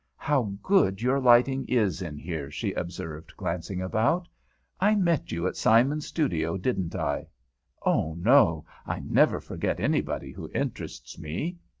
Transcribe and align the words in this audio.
"How 0.17 0.51
good 0.63 1.03
your 1.03 1.19
lighting 1.19 1.63
is 1.67 2.01
in 2.01 2.17
here," 2.17 2.49
she 2.49 2.73
observed, 2.73 3.37
glancing 3.37 3.83
about. 3.83 4.27
"I 4.79 4.95
met 4.95 5.31
you 5.31 5.45
at 5.45 5.55
Simon's 5.55 6.07
studio, 6.07 6.57
didn't 6.57 6.95
I? 6.95 7.27
Oh, 7.85 8.15
no! 8.15 8.65
I 8.87 8.99
never 9.01 9.39
forget 9.39 9.79
anybody 9.79 10.31
who 10.31 10.49
interests 10.55 11.19
me." 11.19 11.59